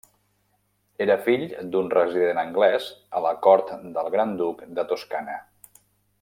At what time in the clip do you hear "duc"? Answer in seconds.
4.41-4.65